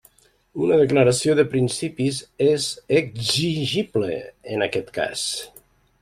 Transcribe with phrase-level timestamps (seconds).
[0.67, 2.65] Una declaració de principis és
[3.01, 4.09] exigible,
[4.55, 5.27] en aquest cas.